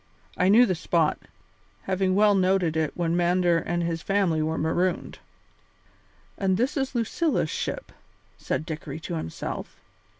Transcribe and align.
I 0.35 0.49
knew 0.49 0.65
the 0.65 0.73
spot, 0.73 1.19
having 1.83 2.15
well 2.15 2.33
noted 2.33 2.75
it 2.75 2.97
when 2.97 3.15
Mander 3.15 3.59
and 3.59 3.83
his 3.83 4.01
family 4.01 4.41
were 4.41 4.57
marooned." 4.57 5.19
"And 6.39 6.57
this 6.57 6.75
is 6.75 6.95
Lucilla's 6.95 7.51
ship," 7.51 7.91
said 8.35 8.65
Dickory 8.65 8.99
to 9.01 9.13
himself. 9.13 9.79